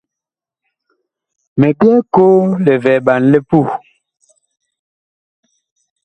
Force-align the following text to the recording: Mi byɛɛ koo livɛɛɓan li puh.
Mi 1.59 1.67
byɛɛ 1.79 1.99
koo 2.13 2.39
livɛɛɓan 2.63 3.21
li 3.31 3.39
puh. 3.49 3.69